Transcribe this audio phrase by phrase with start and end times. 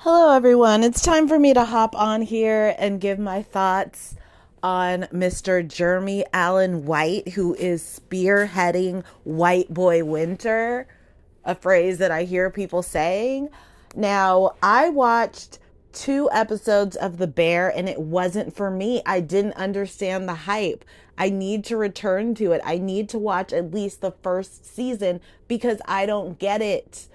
[0.00, 0.84] Hello, everyone.
[0.84, 4.14] It's time for me to hop on here and give my thoughts
[4.62, 5.66] on Mr.
[5.66, 10.86] Jeremy Allen White, who is spearheading White Boy Winter,
[11.44, 13.48] a phrase that I hear people saying.
[13.96, 15.60] Now, I watched
[15.94, 19.00] two episodes of The Bear and it wasn't for me.
[19.06, 20.84] I didn't understand the hype.
[21.16, 22.60] I need to return to it.
[22.62, 27.08] I need to watch at least the first season because I don't get it.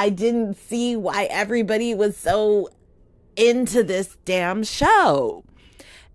[0.00, 2.70] I didn't see why everybody was so
[3.36, 5.44] into this damn show.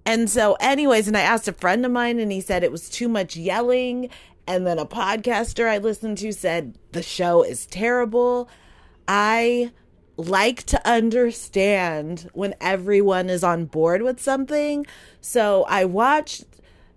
[0.07, 2.89] And so, anyways, and I asked a friend of mine, and he said it was
[2.89, 4.09] too much yelling.
[4.47, 8.49] And then a podcaster I listened to said the show is terrible.
[9.07, 9.71] I
[10.17, 14.87] like to understand when everyone is on board with something.
[15.21, 16.45] So I watched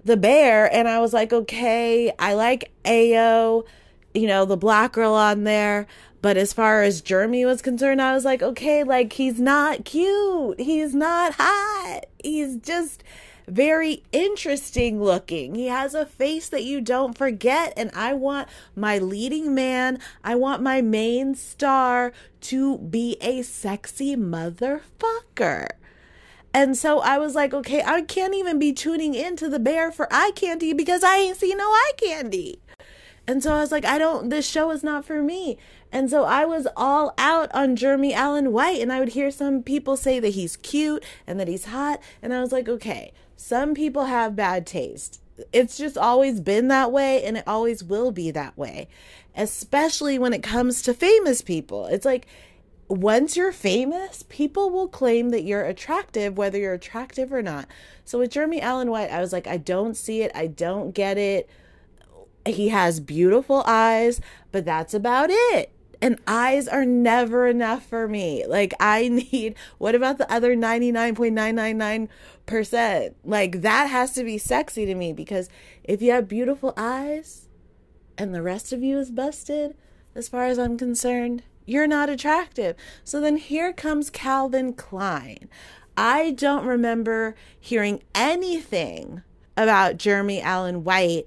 [0.07, 3.67] The Bear and I was like, okay, I like Ayo,
[4.15, 5.87] you know, the black girl on there.
[6.21, 10.61] But as far as Jeremy was concerned, I was like, okay, like he's not cute.
[10.61, 12.07] He's not hot.
[12.23, 13.05] He's just
[13.47, 15.55] very interesting looking.
[15.55, 17.73] He has a face that you don't forget.
[17.77, 24.17] And I want my leading man, I want my main star to be a sexy
[24.17, 25.69] motherfucker.
[26.55, 30.09] And so I was like, okay, I can't even be tuning into the bear for
[30.11, 32.61] eye candy because I ain't seen no eye candy.
[33.27, 35.59] And so I was like, I don't, this show is not for me.
[35.91, 38.81] And so I was all out on Jeremy Allen White.
[38.81, 42.01] And I would hear some people say that he's cute and that he's hot.
[42.23, 45.21] And I was like, okay, some people have bad taste.
[45.53, 48.89] It's just always been that way and it always will be that way,
[49.37, 51.87] especially when it comes to famous people.
[51.87, 52.27] It's like,
[52.89, 57.69] once you're famous, people will claim that you're attractive, whether you're attractive or not.
[58.05, 60.33] So with Jeremy Allen White, I was like, I don't see it.
[60.35, 61.49] I don't get it
[62.47, 64.21] he has beautiful eyes,
[64.53, 65.71] but that's about it.
[66.01, 68.47] And eyes are never enough for me.
[68.47, 73.15] Like, I need, what about the other 99.999%?
[73.25, 75.49] Like, that has to be sexy to me because
[75.85, 77.49] if you have beautiful eyes
[78.17, 79.75] and the rest of you is busted,
[80.15, 82.77] as far as I'm concerned, you're not attractive.
[83.05, 85.49] So then here comes Calvin Klein.
[85.97, 89.23] I don't remember hearing anything
[89.57, 91.25] about Jeremy Allen White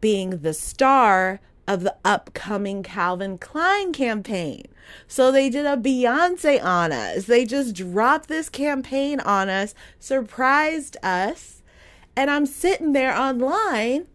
[0.00, 4.64] being the star of the upcoming Calvin Klein campaign.
[5.06, 7.26] So they did a Beyonce on us.
[7.26, 11.62] They just dropped this campaign on us, surprised us.
[12.16, 14.06] And I'm sitting there online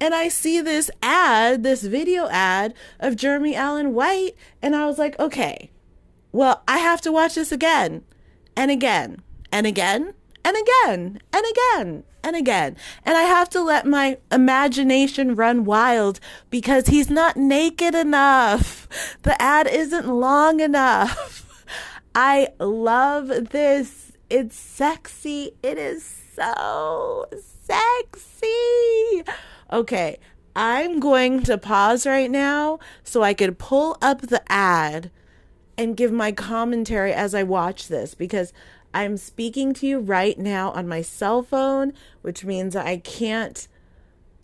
[0.00, 4.36] and I see this ad, this video ad of Jeremy Allen White.
[4.62, 5.72] And I was like, okay,
[6.30, 8.04] well, I have to watch this again
[8.56, 12.76] and again and again and again and again and again.
[13.04, 18.88] And I have to let my imagination run wild because he's not naked enough.
[19.22, 21.64] The ad isn't long enough.
[22.14, 24.12] I love this.
[24.30, 25.52] It's sexy.
[25.62, 27.26] It is so
[27.62, 29.24] sexy.
[29.72, 30.18] Okay,
[30.54, 35.10] I'm going to pause right now so I could pull up the ad
[35.76, 38.52] and give my commentary as I watch this because
[38.94, 43.66] I'm speaking to you right now on my cell phone, which means I can't,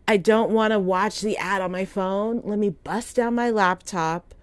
[0.08, 2.42] I don't want to watch the ad on my phone.
[2.44, 4.34] Let me bust down my laptop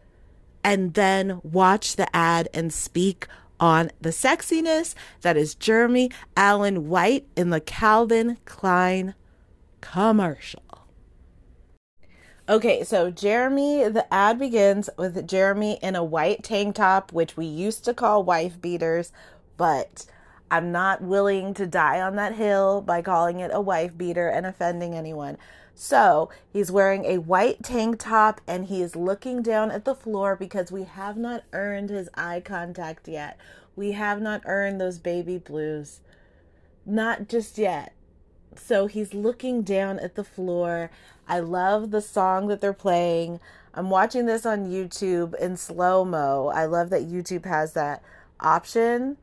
[0.64, 3.28] and then watch the ad and speak
[3.60, 9.14] on the sexiness that is Jeremy Allen White in the Calvin Klein
[9.82, 10.64] commercial.
[12.50, 17.46] Okay, so Jeremy, the ad begins with Jeremy in a white tank top, which we
[17.46, 19.12] used to call wife beaters
[19.58, 20.06] but
[20.50, 24.46] I'm not willing to die on that hill by calling it a wife beater and
[24.46, 25.38] offending anyone.
[25.76, 30.36] So he's wearing a white tank top and he is looking down at the floor
[30.36, 33.38] because we have not earned his eye contact yet.
[33.76, 36.00] We have not earned those baby blues.
[36.86, 37.94] Not just yet.
[38.56, 40.90] So he's looking down at the floor.
[41.28, 43.40] I love the song that they're playing.
[43.74, 46.48] I'm watching this on YouTube in slow mo.
[46.48, 48.02] I love that YouTube has that
[48.40, 49.18] option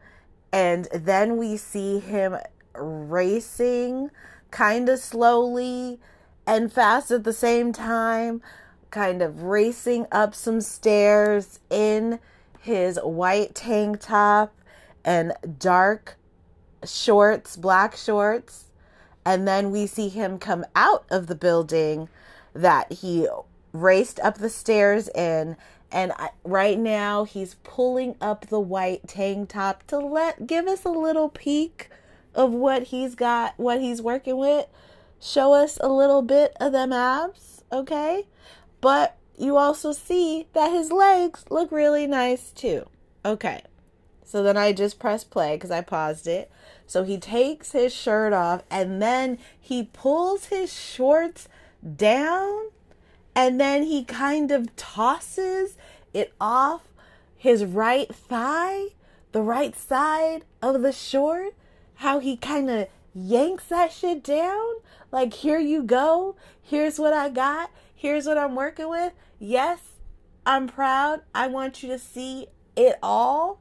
[0.55, 2.37] and then we see him
[2.77, 4.13] racing
[4.53, 5.99] kind of slowly
[6.47, 8.41] and fast at the same time,
[8.93, 12.21] kind of racing up some stairs in
[12.61, 14.55] his white tank top
[15.05, 16.17] and dark
[16.87, 18.67] shorts, black shorts.
[19.27, 22.09] And then we see him come out of the building
[22.53, 23.27] that he
[23.73, 25.57] raced up the stairs in
[25.95, 30.85] and I, right now he's pulling up the white tank top to let give us
[30.85, 31.89] a little peek
[32.35, 34.67] of what he's got, what he's working with.
[35.21, 38.27] Show us a little bit of them abs, okay?
[38.81, 42.89] But you also see that his legs look really nice too.
[43.25, 43.63] Okay.
[44.25, 46.51] So then I just press play because I paused it.
[46.89, 51.49] So he takes his shirt off and then he pulls his shorts
[51.97, 52.71] down
[53.35, 55.77] and then he kind of tosses
[56.13, 56.83] it off
[57.37, 58.87] his right thigh,
[59.33, 61.55] the right side of the short.
[61.99, 64.75] How he kind of yanks that shit down.
[65.13, 66.37] Like, here you go.
[66.61, 67.71] Here's what I got.
[67.95, 69.13] Here's what I'm working with.
[69.39, 69.81] Yes,
[70.45, 71.23] I'm proud.
[71.35, 73.61] I want you to see it all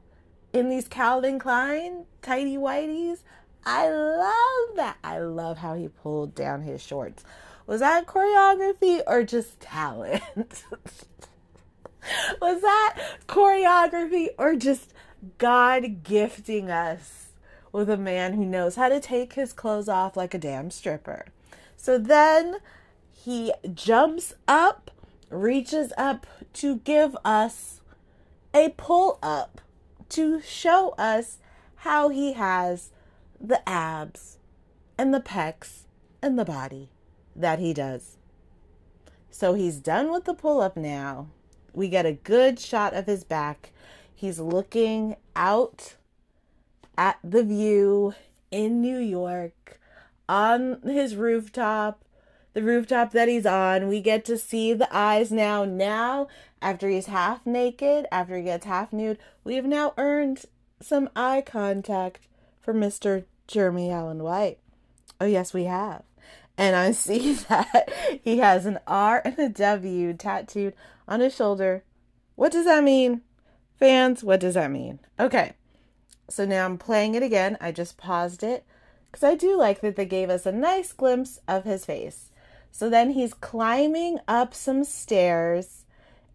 [0.52, 3.18] in these Calvin Klein tidy whities.
[3.64, 4.98] I love that.
[5.02, 7.24] I love how he pulled down his shorts.
[7.66, 10.22] Was that choreography or just talent?
[12.40, 14.92] Was that choreography or just
[15.38, 17.28] God gifting us
[17.72, 21.26] with a man who knows how to take his clothes off like a damn stripper?
[21.76, 22.56] So then
[23.10, 24.90] he jumps up,
[25.30, 27.80] reaches up to give us
[28.52, 29.62] a pull up
[30.10, 31.38] to show us
[31.76, 32.90] how he has
[33.40, 34.38] the abs
[34.98, 35.84] and the pecs
[36.22, 36.90] and the body
[37.34, 38.16] that he does.
[39.30, 41.28] So he's done with the pull up now.
[41.72, 43.72] We get a good shot of his back.
[44.14, 45.96] He's looking out
[46.96, 48.14] at the view
[48.50, 49.80] in New York
[50.28, 52.04] on his rooftop,
[52.52, 53.88] the rooftop that he's on.
[53.88, 55.64] We get to see the eyes now.
[55.64, 56.28] Now,
[56.62, 60.44] after he's half naked, after he gets half nude, we have now earned
[60.80, 62.28] some eye contact
[62.60, 63.24] for Mr.
[63.48, 64.58] Jeremy Allen White.
[65.20, 66.04] Oh, yes, we have
[66.56, 67.92] and I see that
[68.22, 70.74] he has an R and a W tattooed
[71.08, 71.82] on his shoulder.
[72.36, 73.22] What does that mean?
[73.78, 75.00] Fans, what does that mean?
[75.18, 75.52] Okay,
[76.28, 77.56] so now I'm playing it again.
[77.60, 78.64] I just paused it
[79.10, 82.30] because I do like that they gave us a nice glimpse of his face.
[82.72, 85.84] So then he's climbing up some stairs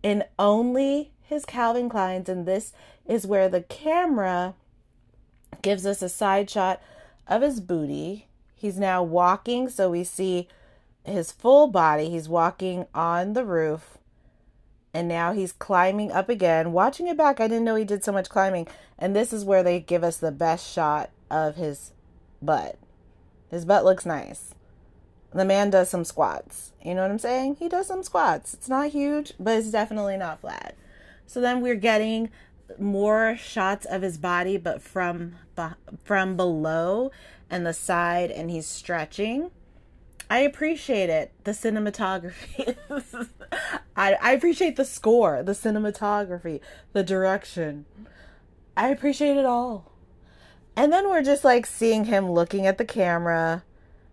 [0.01, 2.71] in only his Calvin Kleins, and this
[3.05, 4.55] is where the camera
[5.61, 6.81] gives us a side shot
[7.27, 8.28] of his booty
[8.59, 10.49] He's now walking, so we see
[11.05, 12.09] his full body.
[12.09, 13.97] He's walking on the roof.
[14.93, 16.73] And now he's climbing up again.
[16.73, 18.67] Watching it back, I didn't know he did so much climbing.
[18.97, 21.93] And this is where they give us the best shot of his
[22.41, 22.77] butt.
[23.49, 24.53] His butt looks nice.
[25.33, 26.73] The man does some squats.
[26.83, 27.57] You know what I'm saying?
[27.59, 28.53] He does some squats.
[28.53, 30.75] It's not huge, but it's definitely not flat.
[31.27, 32.29] So then we're getting
[32.77, 35.35] more shots of his body, but from
[36.03, 37.11] from below
[37.49, 39.51] and the side, and he's stretching.
[40.29, 41.31] I appreciate it.
[41.43, 42.75] The cinematography.
[43.95, 46.61] I, I appreciate the score, the cinematography,
[46.93, 47.85] the direction.
[48.77, 49.91] I appreciate it all.
[50.75, 53.63] And then we're just like seeing him looking at the camera.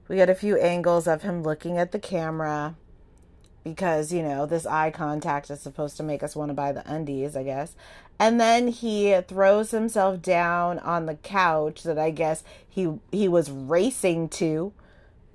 [0.09, 2.77] We get a few angles of him looking at the camera
[3.63, 6.89] because, you know, this eye contact is supposed to make us want to buy the
[6.91, 7.77] undies, I guess.
[8.19, 13.51] And then he throws himself down on the couch that I guess he he was
[13.51, 14.73] racing to.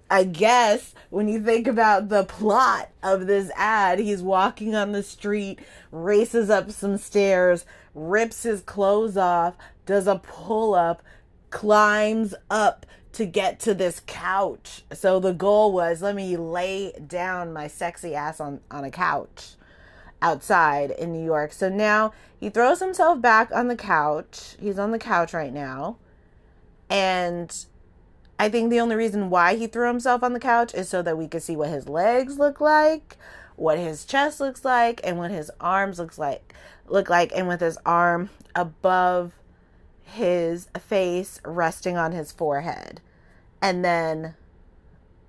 [0.09, 5.03] I guess when you think about the plot of this ad, he's walking on the
[5.03, 5.59] street,
[5.91, 9.55] races up some stairs, rips his clothes off,
[9.85, 11.01] does a pull up,
[11.49, 14.83] climbs up to get to this couch.
[14.91, 19.55] So the goal was let me lay down my sexy ass on, on a couch
[20.21, 21.51] outside in New York.
[21.51, 24.55] So now he throws himself back on the couch.
[24.59, 25.97] He's on the couch right now.
[26.89, 27.65] And
[28.39, 31.17] I think the only reason why he threw himself on the couch is so that
[31.17, 33.17] we could see what his legs look like,
[33.55, 36.53] what his chest looks like, and what his arms looks like
[36.87, 39.33] look like and with his arm above
[40.03, 43.01] his face resting on his forehead.
[43.61, 44.35] And then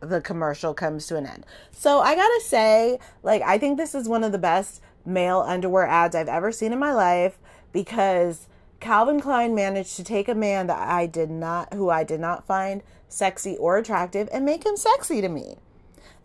[0.03, 1.47] the commercial comes to an end.
[1.71, 5.87] So I gotta say, like, I think this is one of the best male underwear
[5.87, 7.39] ads I've ever seen in my life
[7.73, 8.49] because
[8.81, 12.47] Calvin Klein managed to take a man that I did not, who I did not
[12.47, 15.57] find sexy or attractive, and make him sexy to me.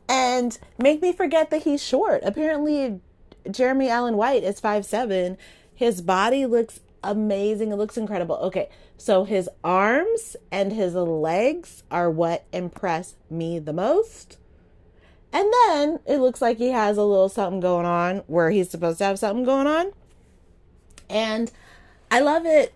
[0.10, 2.22] And make me forget that he's short.
[2.24, 3.00] Apparently,
[3.50, 5.38] Jeremy Allen White is five seven.
[5.76, 7.72] His body looks amazing.
[7.72, 8.36] It looks incredible.
[8.38, 14.38] Okay, so his arms and his legs are what impress me the most.
[15.34, 18.98] And then it looks like he has a little something going on where he's supposed
[19.00, 19.92] to have something going on.
[21.10, 21.52] And
[22.10, 22.74] I love it.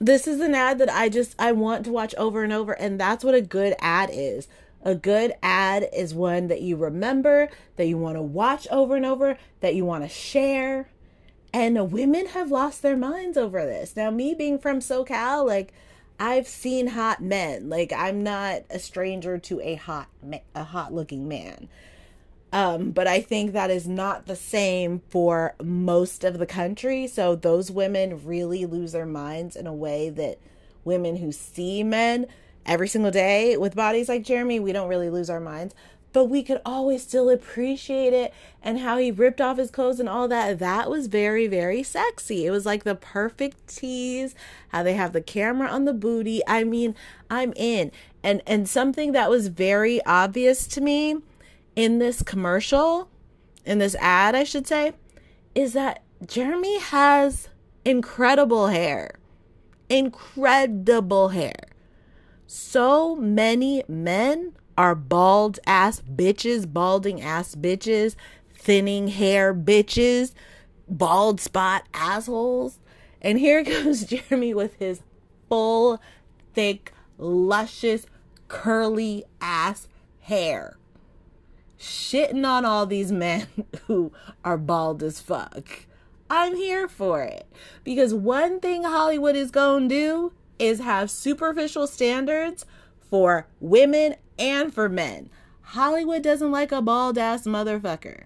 [0.00, 3.00] This is an ad that I just I want to watch over and over and
[3.00, 4.48] that's what a good ad is.
[4.82, 9.04] A good ad is one that you remember, that you want to watch over and
[9.04, 10.88] over, that you want to share.
[11.52, 13.96] And women have lost their minds over this.
[13.96, 15.72] Now, me being from SoCal, like
[16.20, 17.68] I've seen hot men.
[17.68, 21.68] Like I'm not a stranger to a hot ma- a hot looking man.
[22.52, 27.06] Um, but I think that is not the same for most of the country.
[27.06, 30.38] So those women really lose their minds in a way that
[30.82, 32.26] women who see men
[32.64, 35.74] every single day with bodies like Jeremy, we don't really lose our minds.
[36.12, 40.08] But we could always still appreciate it and how he ripped off his clothes and
[40.08, 40.58] all that.
[40.58, 42.46] That was very, very sexy.
[42.46, 44.34] It was like the perfect tease,
[44.68, 46.40] how they have the camera on the booty.
[46.46, 46.94] I mean,
[47.28, 47.92] I'm in.
[48.22, 51.16] And and something that was very obvious to me
[51.76, 53.10] in this commercial,
[53.64, 54.94] in this ad, I should say,
[55.54, 57.48] is that Jeremy has
[57.84, 59.14] incredible hair.
[59.88, 61.68] Incredible hair.
[62.46, 68.14] So many men are bald ass bitches, balding ass bitches,
[68.54, 70.32] thinning hair bitches,
[70.88, 72.78] bald spot assholes.
[73.20, 75.02] And here comes Jeremy with his
[75.48, 76.00] full,
[76.54, 78.06] thick, luscious,
[78.46, 79.88] curly ass
[80.20, 80.78] hair
[81.78, 83.46] shitting on all these men
[83.86, 84.12] who
[84.44, 85.86] are bald as fuck.
[86.30, 87.46] I'm here for it.
[87.84, 92.66] Because one thing Hollywood is going to do is have superficial standards
[93.00, 95.30] for women and for men.
[95.62, 98.24] Hollywood doesn't like a bald ass motherfucker.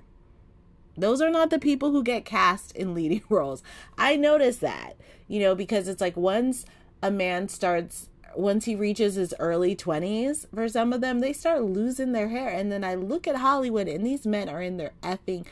[0.96, 3.62] Those are not the people who get cast in leading roles.
[3.98, 6.64] I notice that, you know, because it's like once
[7.02, 11.62] a man starts once he reaches his early 20s, for some of them, they start
[11.62, 12.48] losing their hair.
[12.48, 15.46] And then I look at Hollywood, and these men are in their effing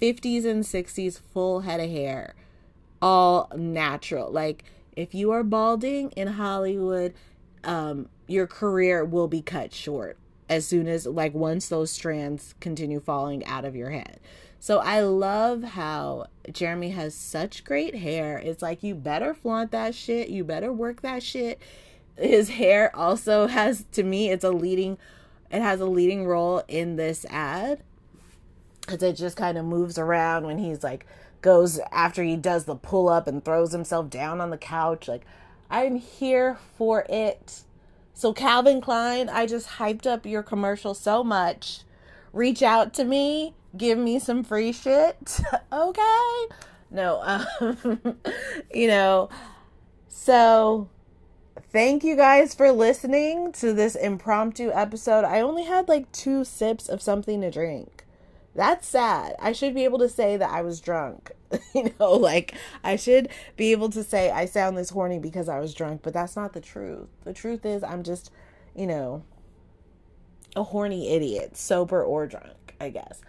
[0.00, 2.34] 50s and 60s, full head of hair,
[3.00, 4.30] all natural.
[4.30, 7.14] Like, if you are balding in Hollywood,
[7.64, 10.18] um, your career will be cut short
[10.48, 14.20] as soon as, like, once those strands continue falling out of your head.
[14.60, 18.38] So I love how Jeremy has such great hair.
[18.38, 20.28] It's like you better flaunt that shit.
[20.28, 21.60] You better work that shit
[22.16, 24.98] his hair also has to me it's a leading
[25.50, 27.82] it has a leading role in this ad
[28.80, 31.06] because it just kind of moves around when he's like
[31.42, 35.24] goes after he does the pull up and throws himself down on the couch like
[35.70, 37.62] i'm here for it
[38.16, 41.82] so calvin klein i just hyped up your commercial so much
[42.32, 45.40] reach out to me give me some free shit
[45.72, 46.46] okay
[46.90, 48.16] no um
[48.74, 49.28] you know
[50.08, 50.88] so
[51.70, 55.24] thank you guys for listening to this impromptu episode.
[55.24, 58.04] I only had like two sips of something to drink.
[58.54, 59.34] That's sad.
[59.38, 61.32] I should be able to say that I was drunk.
[61.74, 65.60] you know, like I should be able to say I sound this horny because I
[65.60, 67.08] was drunk, but that's not the truth.
[67.24, 68.30] The truth is I'm just,
[68.74, 69.24] you know,
[70.54, 73.20] a horny idiot, sober or drunk, I guess.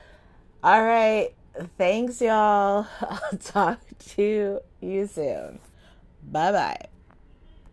[0.64, 1.30] All right.
[1.78, 2.88] Thanks, y'all.
[3.02, 3.80] I'll talk
[4.16, 5.60] to you soon.
[6.24, 6.97] Bye bye.